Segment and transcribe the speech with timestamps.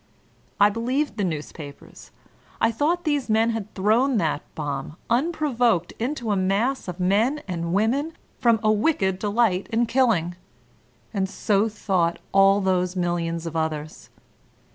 [0.59, 2.09] I believed the newspapers.
[2.59, 7.71] I thought these men had thrown that bomb, unprovoked, into a mass of men and
[7.71, 10.35] women, from a wicked delight in killing.
[11.13, 14.09] And so thought all those millions of others.